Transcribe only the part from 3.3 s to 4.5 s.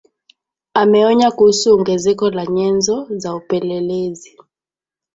upelelezi